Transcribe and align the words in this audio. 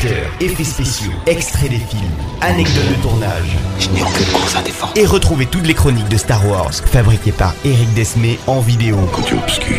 acteurs, 0.00 0.30
effets 0.40 0.64
spéciaux, 0.64 1.12
extraits 1.26 1.68
des 1.70 1.78
films, 1.78 2.00
anecdotes 2.40 2.88
de 2.88 2.94
tournage. 3.02 3.56
Je 3.78 3.88
n'ai 3.90 4.00
aucune 4.02 4.24
cause 4.26 4.56
à 4.56 4.62
défendre. 4.62 4.92
Et 4.96 5.04
retrouvez 5.04 5.44
toutes 5.46 5.66
les 5.66 5.74
chroniques 5.74 6.08
de 6.08 6.16
Star 6.16 6.46
Wars 6.48 6.72
fabriquées 6.72 7.32
par 7.32 7.52
Eric 7.64 7.92
Desmé 7.94 8.38
en 8.46 8.60
vidéo 8.60 8.96
Côté 9.12 9.34
obscur, 9.34 9.76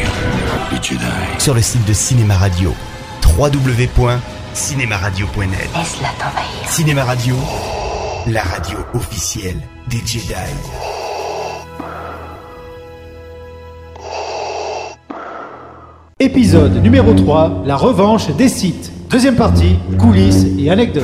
les 0.72 0.77
Jedi. 0.82 0.99
sur 1.40 1.54
le 1.55 1.62
site 1.62 1.86
de 1.88 1.94
Cinéma 1.94 2.36
Radio. 2.36 2.73
www.cinémaradio.net 3.38 5.70
Laisse-la 5.76 6.10
t'envahir. 6.20 6.70
Cinéma 6.70 7.04
Radio, 7.04 7.35
la 8.27 8.44
radio 8.44 8.77
officielle 8.94 9.60
des 9.88 10.02
Jedi. 10.05 10.34
Épisode 16.20 16.76
numéro 16.84 17.13
3, 17.16 17.63
la 17.66 17.76
revanche 17.76 18.30
des 18.30 18.49
sites. 18.49 18.91
Deuxième 19.12 19.36
partie, 19.36 19.76
coulisses 20.00 20.46
et 20.58 20.72
anecdotes. 20.72 21.04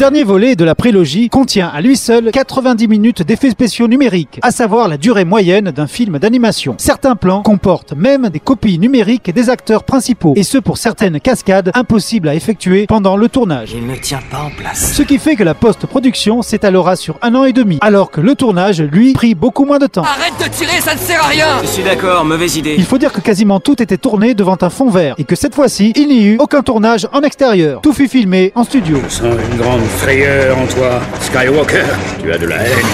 Dernier 0.00 0.24
volet 0.24 0.56
de 0.56 0.64
la 0.64 0.74
prélogie 0.74 1.28
contient 1.28 1.68
à 1.68 1.82
lui 1.82 1.94
seul 1.94 2.30
90 2.30 2.88
minutes 2.88 3.22
d'effets 3.22 3.50
spéciaux 3.50 3.86
numériques, 3.86 4.40
à 4.40 4.50
savoir 4.50 4.88
la 4.88 4.96
durée 4.96 5.26
moyenne 5.26 5.72
d'un 5.72 5.86
film 5.86 6.18
d'animation. 6.18 6.74
Certains 6.78 7.16
plans 7.16 7.42
comportent 7.42 7.92
même 7.92 8.30
des 8.30 8.40
copies 8.40 8.78
numériques 8.78 9.30
des 9.30 9.50
acteurs 9.50 9.84
principaux, 9.84 10.32
et 10.36 10.42
ce 10.42 10.56
pour 10.56 10.78
certaines 10.78 11.20
cascades 11.20 11.70
impossibles 11.74 12.30
à 12.30 12.34
effectuer 12.34 12.86
pendant 12.86 13.18
le 13.18 13.28
tournage. 13.28 13.72
Il 13.74 13.86
ne 13.86 13.94
tient 13.94 14.22
pas 14.30 14.44
en 14.44 14.48
place. 14.48 14.94
Ce 14.94 15.02
qui 15.02 15.18
fait 15.18 15.36
que 15.36 15.42
la 15.42 15.52
post-production 15.52 16.40
s'étalera 16.40 16.96
sur 16.96 17.18
un 17.20 17.34
an 17.34 17.44
et 17.44 17.52
demi, 17.52 17.76
alors 17.82 18.10
que 18.10 18.22
le 18.22 18.34
tournage, 18.34 18.80
lui, 18.80 19.12
prit 19.12 19.34
beaucoup 19.34 19.66
moins 19.66 19.78
de 19.78 19.86
temps. 19.86 20.04
Arrête 20.04 20.32
de 20.42 20.48
tirer, 20.48 20.80
ça 20.80 20.94
ne 20.94 20.98
sert 20.98 21.22
à 21.22 21.28
rien 21.28 21.58
Je 21.60 21.66
suis 21.66 21.82
d'accord, 21.82 22.24
mauvaise 22.24 22.56
idée. 22.56 22.74
Il 22.78 22.86
faut 22.86 22.96
dire 22.96 23.12
que 23.12 23.20
quasiment 23.20 23.60
tout 23.60 23.82
était 23.82 23.98
tourné 23.98 24.32
devant 24.32 24.56
un 24.62 24.70
fond 24.70 24.88
vert, 24.88 25.14
et 25.18 25.24
que 25.24 25.36
cette 25.36 25.54
fois-ci, 25.54 25.92
il 25.94 26.08
n'y 26.08 26.24
eut 26.24 26.36
aucun 26.38 26.62
tournage 26.62 27.06
en 27.12 27.20
extérieur. 27.20 27.82
Tout 27.82 27.92
fut 27.92 28.08
filmé 28.08 28.50
en 28.54 28.64
studio. 28.64 28.96
Je 29.06 29.12
sens 29.12 29.34
une 29.52 29.58
grande 29.58 29.89
frayeur 29.98 30.58
en 30.58 30.66
toi, 30.66 31.00
Skywalker. 31.20 31.84
Tu 32.22 32.32
as 32.32 32.38
de 32.38 32.46
la 32.46 32.56
haine, 32.56 32.86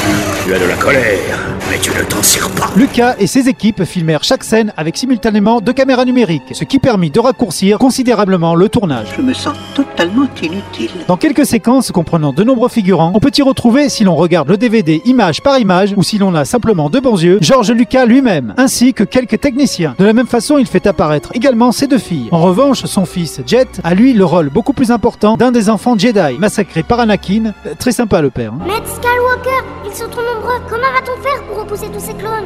tu 0.45 0.55
as 0.55 0.59
de 0.59 0.65
la 0.65 0.75
colère, 0.75 1.39
mais 1.71 1.79
tu 1.79 1.91
ne 1.91 2.03
t'en 2.05 2.23
sers 2.23 2.49
pas. 2.51 2.71
Lucas 2.77 3.15
et 3.19 3.27
ses 3.27 3.49
équipes 3.49 3.85
filmèrent 3.85 4.25
chaque 4.25 4.45
scène 4.45 4.73
avec 4.77 4.97
simultanément 4.97 5.61
deux 5.61 5.73
caméras 5.73 6.05
numériques, 6.05 6.53
ce 6.53 6.65
qui 6.65 6.79
permit 6.79 7.11
de 7.11 7.21
raccourcir 7.21 7.79
considérablement 7.79 8.55
le 8.55 8.69
tournage. 8.69 9.09
Je 9.17 9.23
me 9.23 9.33
sens 9.33 9.57
totalement 9.75 10.27
inutile. 10.43 10.91
Dans 11.09 11.17
quelques 11.17 11.47
séquences 11.47 11.93
comprenant 11.93 12.33
de 12.33 12.45
nombreux 12.45 12.69
figurants, 12.69 13.13
on 13.15 13.21
peut 13.21 13.33
y 13.37 13.43
retrouver, 13.43 13.89
si 13.89 14.05
l'on 14.05 14.15
regarde 14.15 14.49
le 14.49 14.57
DVD 14.57 15.03
image 15.05 15.43
par 15.43 15.59
image, 15.59 15.95
ou 15.97 16.03
si 16.03 16.19
l'on 16.19 16.35
a 16.35 16.45
simplement 16.45 16.91
de 16.91 17.01
bons 17.01 17.23
yeux, 17.23 17.39
George 17.41 17.71
Lucas 17.71 18.07
lui-même, 18.07 18.55
ainsi 18.57 18.95
que 18.95 19.05
quelques 19.05 19.41
techniciens. 19.41 19.95
De 19.99 20.05
la 20.05 20.13
même 20.13 20.27
façon, 20.27 20.59
il 20.59 20.67
fait 20.67 20.87
apparaître 20.87 21.31
également 21.35 21.73
ses 21.73 21.87
deux 21.87 21.99
filles. 21.99 22.29
En 22.31 22.41
revanche, 22.41 22.85
son 22.85 23.05
fils 23.05 23.41
Jet 23.47 23.81
a 23.85 23.95
lui 23.95 24.13
le 24.13 24.25
rôle 24.25 24.51
beaucoup 24.51 24.73
plus 24.73 24.91
important 24.91 25.37
d'un 25.37 25.53
des 25.53 25.71
enfants 25.71 25.97
Jedi, 25.99 26.39
massacré 26.39 26.83
par 26.87 27.01
Anakin. 27.01 27.53
Euh, 27.67 27.75
Très 27.79 27.93
sympa 27.93 28.21
le 28.23 28.31
père. 28.31 28.53
hein. 28.53 28.65
Maître 28.67 28.87
Skywalker, 28.89 29.65
ils 29.87 29.93
sont 29.95 30.09
trop 30.09 30.23
nombreux. 30.23 30.61
Comment 30.69 30.93
va-t-on 30.93 31.21
faire 31.23 31.43
pour 31.49 31.59
repousser 31.61 31.87
tous 31.93 32.01
ces 32.01 32.15
clones? 32.15 32.45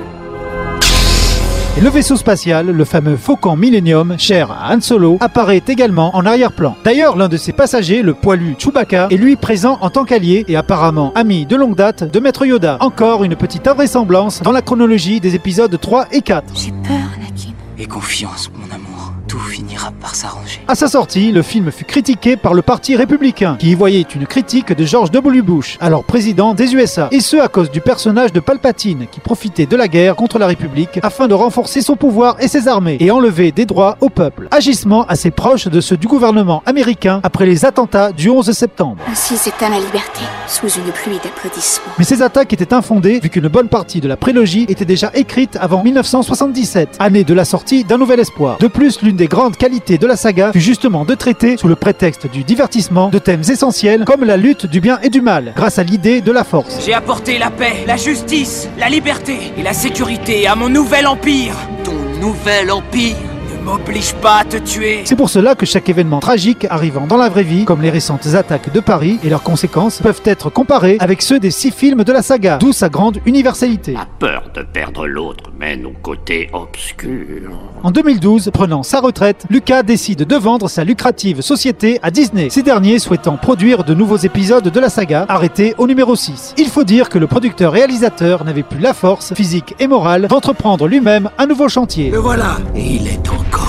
Et 1.78 1.80
le 1.82 1.88
vaisseau 1.88 2.16
spatial, 2.16 2.66
le 2.66 2.84
fameux 2.84 3.16
Faucon 3.16 3.54
Millennium, 3.54 4.16
cher 4.18 4.50
à 4.50 4.74
Han 4.74 4.80
Solo, 4.80 5.18
apparaît 5.20 5.62
également 5.68 6.14
en 6.16 6.26
arrière-plan. 6.26 6.76
D'ailleurs, 6.84 7.16
l'un 7.16 7.28
de 7.28 7.36
ses 7.36 7.52
passagers, 7.52 8.02
le 8.02 8.12
poilu 8.12 8.56
Chewbacca, 8.58 9.06
est 9.10 9.16
lui 9.16 9.36
présent 9.36 9.78
en 9.80 9.88
tant 9.88 10.04
qu'allié 10.04 10.44
et 10.48 10.56
apparemment 10.56 11.12
ami 11.14 11.46
de 11.46 11.54
longue 11.54 11.76
date 11.76 12.02
de 12.02 12.18
Maître 12.20 12.44
Yoda. 12.44 12.76
Encore 12.80 13.22
une 13.22 13.36
petite 13.36 13.68
invraisemblance 13.68 14.42
dans 14.42 14.52
la 14.52 14.62
chronologie 14.62 15.20
des 15.20 15.36
épisodes 15.36 15.78
3 15.80 16.06
et 16.10 16.22
4. 16.22 16.44
J'ai 16.56 16.72
peur, 16.72 16.96
Anakin. 17.16 17.52
Et 17.78 17.86
confiance, 17.86 18.50
mon 18.52 18.74
amour. 18.74 18.89
Tout 19.30 19.38
finira 19.38 19.92
par 20.00 20.16
s'arranger. 20.16 20.60
À 20.66 20.74
sa 20.74 20.88
sortie, 20.88 21.30
le 21.30 21.42
film 21.42 21.70
fut 21.70 21.84
critiqué 21.84 22.36
par 22.36 22.52
le 22.52 22.62
Parti 22.62 22.96
républicain, 22.96 23.56
qui 23.60 23.70
y 23.70 23.74
voyait 23.76 24.04
une 24.16 24.26
critique 24.26 24.72
de 24.72 24.84
George 24.84 25.12
W. 25.12 25.40
Bush, 25.42 25.78
alors 25.80 26.02
président 26.02 26.52
des 26.52 26.74
USA, 26.74 27.06
et 27.12 27.20
ce 27.20 27.36
à 27.36 27.46
cause 27.46 27.70
du 27.70 27.80
personnage 27.80 28.32
de 28.32 28.40
Palpatine, 28.40 29.06
qui 29.08 29.20
profitait 29.20 29.66
de 29.66 29.76
la 29.76 29.86
guerre 29.86 30.16
contre 30.16 30.40
la 30.40 30.48
République 30.48 30.98
afin 31.04 31.28
de 31.28 31.34
renforcer 31.34 31.80
son 31.80 31.94
pouvoir 31.94 32.38
et 32.40 32.48
ses 32.48 32.66
armées, 32.66 32.96
et 32.98 33.12
enlever 33.12 33.52
des 33.52 33.66
droits 33.66 33.98
au 34.00 34.08
peuple. 34.08 34.48
Agissement 34.50 35.06
assez 35.06 35.30
proche 35.30 35.68
de 35.68 35.80
ceux 35.80 35.96
du 35.96 36.08
gouvernement 36.08 36.64
américain 36.66 37.20
après 37.22 37.46
les 37.46 37.64
attentats 37.64 38.10
du 38.10 38.30
11 38.30 38.50
septembre. 38.50 38.96
Ainsi 39.08 39.36
s'éteint 39.36 39.70
la 39.70 39.78
liberté, 39.78 40.22
sous 40.48 40.66
une 40.70 40.90
pluie 40.90 41.20
d'applaudissements. 41.22 41.92
Mais 42.00 42.04
ces 42.04 42.20
attaques 42.22 42.52
étaient 42.52 42.74
infondées 42.74 43.20
vu 43.20 43.28
qu'une 43.28 43.46
bonne 43.46 43.68
partie 43.68 44.00
de 44.00 44.08
la 44.08 44.16
prélogie 44.16 44.66
était 44.68 44.84
déjà 44.84 45.12
écrite 45.14 45.56
avant 45.60 45.84
1977, 45.84 46.96
année 46.98 47.22
de 47.22 47.32
la 47.32 47.44
sortie 47.44 47.84
d'un 47.84 47.96
nouvel 47.96 48.18
espoir. 48.18 48.58
De 48.58 48.66
plus, 48.66 49.00
l'une 49.02 49.19
des 49.20 49.28
grandes 49.28 49.58
qualités 49.58 49.98
de 49.98 50.06
la 50.06 50.16
saga 50.16 50.50
fut 50.50 50.60
justement 50.60 51.04
de 51.04 51.14
traiter, 51.14 51.58
sous 51.58 51.68
le 51.68 51.76
prétexte 51.76 52.26
du 52.26 52.42
divertissement, 52.42 53.10
de 53.10 53.18
thèmes 53.18 53.42
essentiels 53.50 54.06
comme 54.06 54.24
la 54.24 54.38
lutte 54.38 54.64
du 54.64 54.80
bien 54.80 54.98
et 55.02 55.10
du 55.10 55.20
mal, 55.20 55.52
grâce 55.54 55.78
à 55.78 55.82
l'idée 55.82 56.22
de 56.22 56.32
la 56.32 56.42
force. 56.42 56.78
J'ai 56.86 56.94
apporté 56.94 57.36
la 57.36 57.50
paix, 57.50 57.84
la 57.86 57.98
justice, 57.98 58.70
la 58.78 58.88
liberté 58.88 59.52
et 59.58 59.62
la 59.62 59.74
sécurité 59.74 60.46
à 60.46 60.56
mon 60.56 60.70
nouvel 60.70 61.06
empire. 61.06 61.54
Ton 61.84 62.18
nouvel 62.18 62.70
empire 62.70 63.29
m'oblige 63.60 64.14
pas 64.14 64.38
à 64.40 64.44
te 64.44 64.56
tuer. 64.56 65.02
C'est 65.04 65.16
pour 65.16 65.30
cela 65.30 65.54
que 65.54 65.66
chaque 65.66 65.88
événement 65.88 66.20
tragique 66.20 66.66
arrivant 66.70 67.06
dans 67.06 67.16
la 67.16 67.28
vraie 67.28 67.42
vie, 67.42 67.64
comme 67.64 67.82
les 67.82 67.90
récentes 67.90 68.26
attaques 68.34 68.72
de 68.72 68.80
Paris 68.80 69.18
et 69.22 69.28
leurs 69.28 69.42
conséquences, 69.42 70.00
peuvent 70.00 70.22
être 70.24 70.50
comparés 70.50 70.96
avec 71.00 71.22
ceux 71.22 71.38
des 71.38 71.50
six 71.50 71.70
films 71.70 72.04
de 72.04 72.12
la 72.12 72.22
saga, 72.22 72.58
d'où 72.58 72.72
sa 72.72 72.88
grande 72.88 73.18
universalité. 73.26 73.92
La 73.92 74.06
peur 74.18 74.44
de 74.54 74.62
perdre 74.62 75.06
l'autre 75.06 75.50
mène 75.58 75.86
au 75.86 75.92
côté 76.02 76.48
obscur. 76.52 77.50
En 77.82 77.90
2012, 77.90 78.50
prenant 78.52 78.82
sa 78.82 79.00
retraite, 79.00 79.46
Lucas 79.50 79.82
décide 79.82 80.24
de 80.24 80.36
vendre 80.36 80.68
sa 80.68 80.84
lucrative 80.84 81.40
société 81.40 81.98
à 82.02 82.10
Disney, 82.10 82.48
ces 82.50 82.62
derniers 82.62 82.98
souhaitant 82.98 83.36
produire 83.36 83.84
de 83.84 83.94
nouveaux 83.94 84.16
épisodes 84.16 84.68
de 84.68 84.80
la 84.80 84.88
saga, 84.88 85.26
arrêtés 85.28 85.74
au 85.78 85.86
numéro 85.86 86.16
6. 86.16 86.54
Il 86.58 86.68
faut 86.68 86.84
dire 86.84 87.08
que 87.08 87.18
le 87.18 87.26
producteur-réalisateur 87.26 88.44
n'avait 88.44 88.62
plus 88.62 88.80
la 88.80 88.94
force, 88.94 89.34
physique 89.34 89.74
et 89.78 89.86
morale, 89.86 90.28
d'entreprendre 90.28 90.86
lui-même 90.86 91.30
un 91.38 91.46
nouveau 91.46 91.68
chantier. 91.68 92.10
Le 92.10 92.18
voilà, 92.18 92.56
et 92.74 92.80
il 92.80 93.08
est 93.08 93.28
encore. 93.28 93.59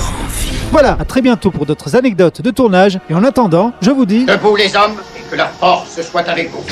Voilà, 0.72 0.96
à 0.98 1.04
très 1.04 1.22
bientôt 1.22 1.52
pour 1.52 1.66
d'autres 1.66 1.98
anecdotes 1.98 2.42
de 2.42 2.50
tournage, 2.50 2.98
et 3.10 3.14
en 3.14 3.26
attendant, 3.26 3.74
je 3.82 3.92
vous 3.92 4.06
dis... 4.06 4.26
Debout 4.26 4.56
les 4.56 4.74
hommes, 4.74 4.96
et 5.18 5.30
que 5.30 5.36
la 5.36 5.48
force 5.48 6.02
soit 6.02 6.28
avec 6.30 6.50
vous. 6.50 6.64